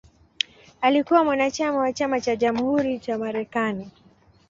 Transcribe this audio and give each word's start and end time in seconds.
Alikuwa 0.81 1.23
mwanachama 1.23 1.77
wa 1.79 1.93
Chama 1.93 2.21
cha 2.21 2.35
Jamhuri 2.35 2.99
cha 2.99 3.17
Marekani. 3.17 3.91